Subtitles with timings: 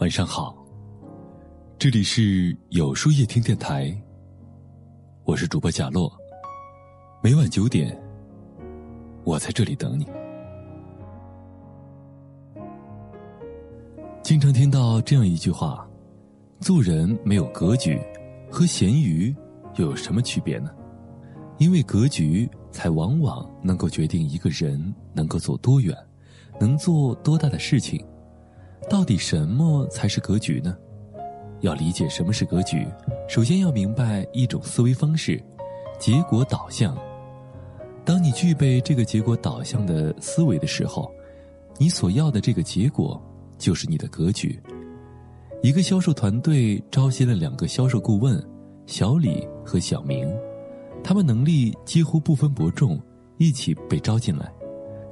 [0.00, 0.56] 晚上好，
[1.78, 3.94] 这里是有书夜听电台，
[5.24, 6.10] 我是主播贾洛。
[7.22, 7.94] 每晚九点，
[9.24, 10.06] 我在这里等你。
[14.22, 15.86] 经常听到这样一句话：
[16.60, 18.00] 做人没有格局，
[18.50, 19.36] 和咸鱼
[19.76, 20.70] 又有什么区别呢？
[21.58, 25.94] 因为格局，才往往能够决定一个人能够走多远，
[26.58, 28.02] 能做多大的事情。
[28.88, 30.76] 到底什么才是格局呢？
[31.60, 32.86] 要理解什么是格局，
[33.28, 35.38] 首先要明白一种思维方式——
[36.00, 36.96] 结果导向。
[38.02, 41.12] 当你具备这个结果导向的思维的时候，
[41.76, 43.22] 你所要的这个结果
[43.58, 44.58] 就是你的格局。
[45.62, 48.42] 一个销售团队招新了两个销售顾问，
[48.86, 50.26] 小李和小明，
[51.04, 52.98] 他们能力几乎不分伯仲，
[53.36, 54.50] 一起被招进来，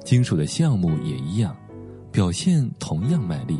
[0.03, 1.55] 经手的项目也一样。
[2.11, 3.59] 表现同样卖力，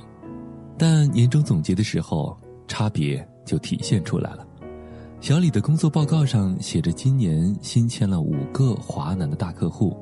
[0.77, 4.45] 但年终总结的时候，差别就体现出来了。
[5.21, 9.95] 小李的工作报告上写着，今年新签了五个华南的大客户，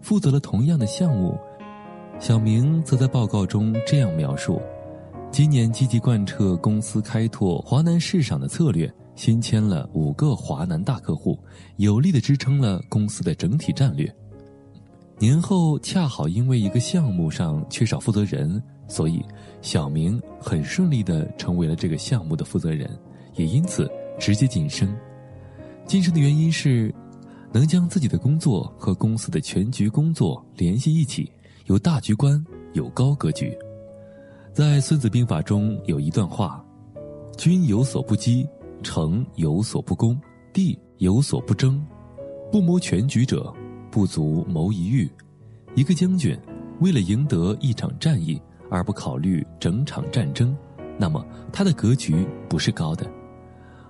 [0.00, 1.36] 负责了同样的项目。
[2.18, 4.60] 小明则在报告中这样描述：
[5.30, 11.38] 今年积极贯彻公司开拓华南市场的策略，新签了五个华南大客户，
[11.76, 14.10] 有力的支撑了公司的整体战略。
[15.20, 19.22] 年后恰好因为一个项目上缺少负责人，所以
[19.60, 22.98] 小明很顺利的成为了这个项目的负责人，
[23.34, 23.86] 也因此
[24.18, 24.90] 直接晋升。
[25.84, 26.90] 晋升的原因是，
[27.52, 31.30] 能将自己的工作和公司的全局工作联系一起，
[31.66, 33.54] 有大局观，有高格局。
[34.54, 36.64] 在《孙子兵法》中有一段话
[37.36, 38.48] ：“君有所不击，
[38.82, 40.18] 城有所不攻，
[40.50, 41.86] 地有所不争，
[42.50, 43.52] 不谋全局者。”
[43.90, 45.10] 不足谋一域，
[45.74, 46.38] 一个将军
[46.80, 50.56] 为了赢得一场战役而不考虑整场战争，
[50.98, 53.10] 那么他的格局不是高的。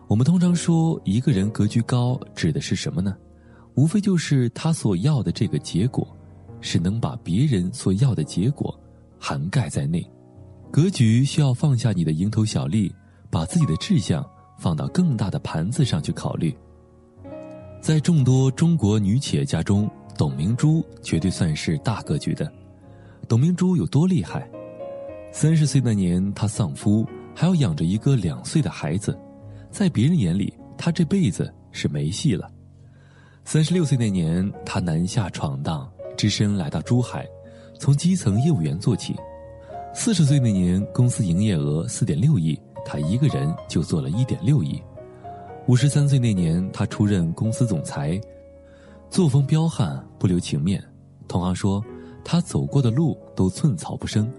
[0.08, 3.16] 我们通常说一个人格局高，指的是什么呢？
[3.74, 6.06] 无非就是他所要的这个结果，
[6.60, 8.76] 是能把别人所要的结果
[9.18, 10.04] 涵盖在内。
[10.70, 12.92] 格局需要放下你的蝇头小利，
[13.30, 16.52] 把自己的志向放到更大的盘子上去考虑。
[17.80, 19.88] 在众多中国女企业家中，
[20.20, 22.52] 董明珠绝对算是大格局的。
[23.26, 24.46] 董明珠有多厉害？
[25.32, 29.18] 三十岁那年，她丧夫，还要养着一个两岁的孩子，
[29.70, 32.52] 在别人眼里，她这辈子是没戏了。
[33.46, 37.26] 三十六岁那年，她南下闯荡，只身来到珠海，
[37.78, 39.16] 从基层业务员做起。
[39.94, 44.82] 四十岁那年，公司营业额四点六亿，她一个人就做了一点六亿。
[45.66, 48.20] 五十三岁那年，她出任公司总裁，
[49.10, 50.80] 作风彪悍，不留情面。
[51.26, 51.84] 同行说，
[52.24, 54.32] 他走过的路都寸草不生。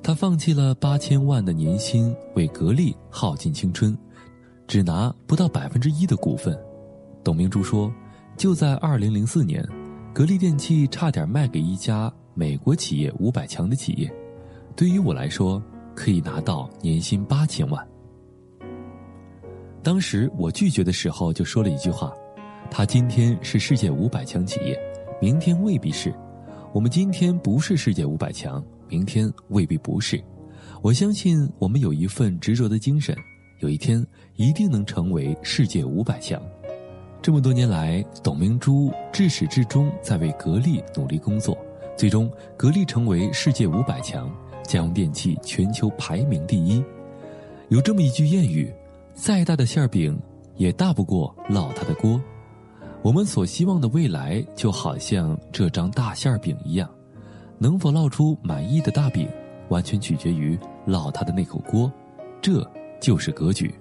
[0.00, 3.96] 他放弃了八千万的年薪，为格力耗尽青春，
[4.68, 6.56] 只拿不到百分之一的股份。
[7.24, 7.92] 董明珠说
[8.38, 9.66] ：“就在二零零四年，
[10.14, 14.08] 格力电器差点卖给一家美国企业五百强的企业，
[14.76, 15.60] 对于我来说，
[15.92, 17.84] 可以拿到年薪八千万。”
[19.82, 22.12] 当时我拒绝的时候就说了一句话
[22.70, 24.78] ：“他今天是世界五百强企业，
[25.20, 26.10] 明天未必是；
[26.72, 30.22] 我们今天不是世界五百强，明天未必不是。
[30.80, 33.14] 我相信我们有一份执着的精神，
[33.58, 36.40] 有一天一定能成为世界五百强。”
[37.20, 41.58] 这么多年来，董明珠至始至终在为格力努力工作，
[41.96, 44.30] 最终格力成为世界五百强，
[44.62, 46.82] 家用电器全球排名第一。
[47.68, 48.72] 有这么一句谚语。
[49.12, 50.18] 再大的馅儿饼，
[50.56, 52.18] 也大不过烙它的锅。
[53.02, 56.88] 我们所希望的未来，就好像这张大馅饼一样，
[57.58, 59.26] 能否烙出满意的大饼，
[59.70, 61.90] 完全取决于烙它的那口锅。
[62.42, 62.62] 这
[63.00, 63.74] 就是格局。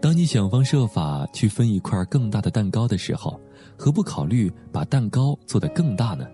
[0.00, 3.40] 当你想方设法去分一块更大的蛋糕的时候，
[3.76, 6.24] 何不考虑把蛋糕做得更大呢？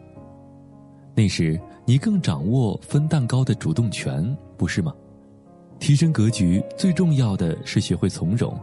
[1.14, 4.92] 那时你更掌握分蛋糕的主动权，不是吗？
[5.78, 8.54] 提升格局最重要的是学会从容，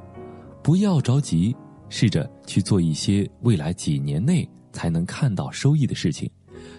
[0.61, 1.55] 不要着急，
[1.89, 6.29] 试着去做一些未来几年内才能看到收益的事情。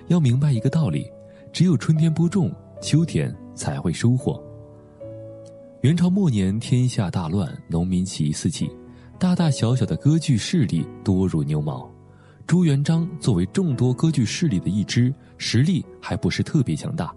[0.09, 1.07] 要明白一个道理：
[1.53, 4.43] 只有春天播种，秋天才会收获。
[5.83, 8.69] 元朝末年，天下大乱，农民起义四起，
[9.19, 11.89] 大大小小的割据势力多如牛毛。
[12.47, 17.15] 朱元璋作为众多割据势力的一支，实力还不是特别强大。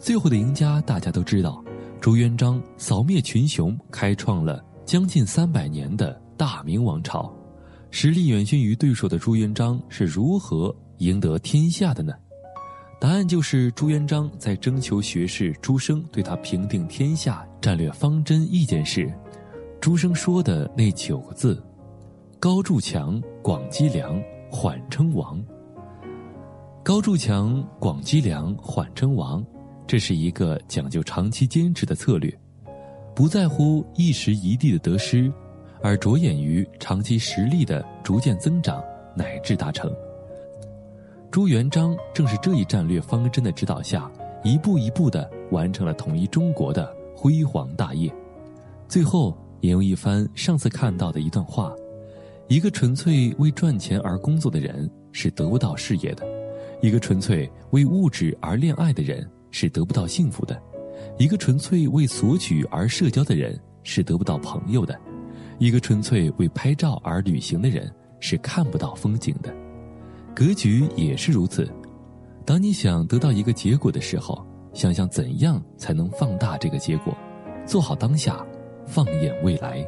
[0.00, 1.62] 最后的赢家，大家都知道。
[2.00, 7.30] 朱元璋扫灭群雄，开创了将近三百年的大明王朝。
[7.90, 12.14] 实力远逊于对手的朱元璋是如何赢得天下的呢？
[13.00, 19.12] 答案就是朱元璋在征求学士朱生对他平定天下战略方针意见时，
[19.80, 21.62] 朱生说的那九个字
[22.40, 24.20] ：“高筑墙，广积粮，
[24.50, 25.42] 缓称王。”
[26.84, 29.44] 高筑墙，广积粮，缓称王，
[29.86, 32.36] 这是一个讲究长期坚持的策略，
[33.14, 35.32] 不在乎一时一地的得失，
[35.80, 38.82] 而着眼于长期实力的逐渐增长
[39.14, 39.94] 乃至达成。
[41.30, 44.10] 朱元璋正是这一战略方针的指导下，
[44.42, 48.12] 一步一步地完成了统一中国的辉煌大业。
[48.88, 51.74] 最后引用一番上次看到的一段话：
[52.48, 56.24] 一个纯粹为赚钱而工作的人是得不到事业的；
[56.80, 60.56] 一个纯粹为物质而恋爱的人是得不到幸福的；
[61.18, 64.94] 一个纯粹为索取而社交的人是得不到朋友的；
[65.58, 69.54] 一个纯粹为拍照而旅行的人是看不到风景的。
[70.34, 71.68] 格局也是如此。
[72.46, 77.12] 当你想得到一个结果的时候，想想怎样才能放大这个结果，
[77.66, 78.46] 做好当下，
[78.86, 79.86] 放眼未来。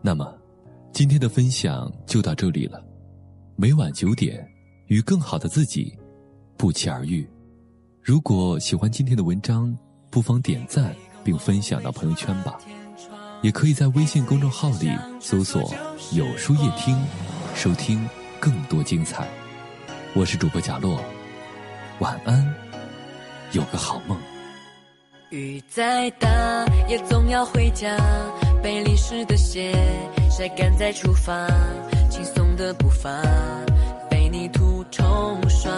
[0.00, 0.34] 那么，
[0.92, 2.82] 今天的分享就到这里了。
[3.54, 4.44] 每晚九点，
[4.86, 5.96] 与更好的自己
[6.56, 7.28] 不期而遇。
[8.00, 9.76] 如果喜欢今天的文章，
[10.10, 10.92] 不妨点赞
[11.24, 12.58] 并分享到朋友圈吧。
[13.42, 14.90] 也可以在微信公众号里
[15.20, 15.74] 搜索
[16.12, 16.96] “有书夜听”，
[17.56, 18.08] 收听
[18.38, 19.26] 更多精彩。
[20.14, 21.02] 我是主播贾洛，
[21.98, 22.54] 晚安，
[23.50, 24.16] 有个好梦。
[25.30, 26.28] 雨再大
[26.88, 27.96] 也总要回家，
[28.62, 29.74] 被淋湿的鞋
[30.30, 31.48] 晒干再出发，
[32.10, 33.20] 轻松的步伐
[34.10, 35.72] 被泥土冲刷，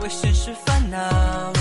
[0.00, 1.52] 为现实烦恼，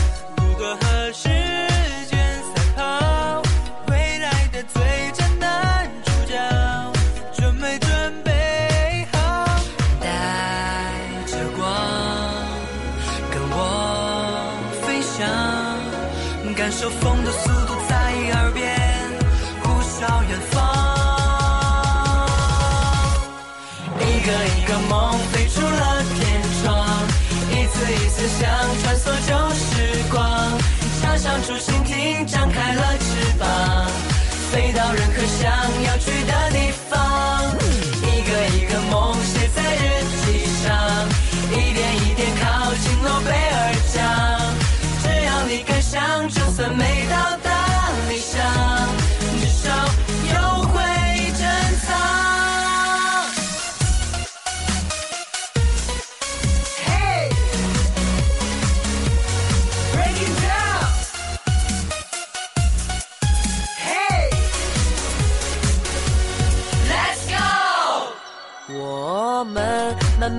[32.28, 33.88] 张开了翅膀，
[34.52, 35.67] 飞到任何想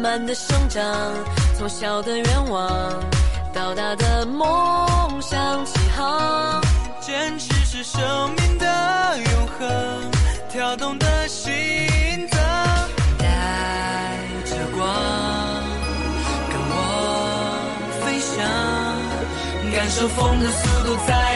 [0.09, 0.83] 慢的生长，
[1.59, 2.67] 从小的愿望
[3.53, 4.49] 到大的梦
[5.21, 6.63] 想起航。
[6.99, 8.01] 坚持是生
[8.39, 9.69] 命的永恒，
[10.49, 12.41] 跳动的心脏。
[13.19, 14.17] 带
[14.47, 14.89] 着光，
[16.49, 16.75] 跟我
[18.01, 18.39] 飞翔，
[19.77, 21.28] 感受风的速度在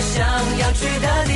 [0.00, 1.33] 想要去的地。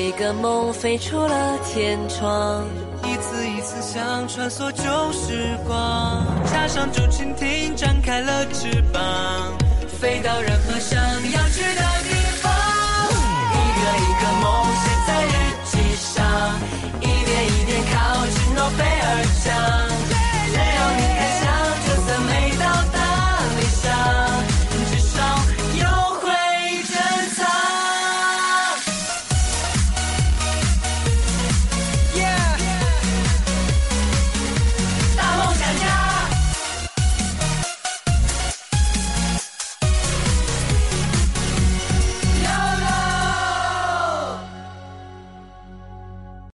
[0.00, 2.64] 一个梦飞出了天窗，
[3.04, 9.02] 一次一次想穿梭旧时光，插上竹蜻蜓，展开了翅膀，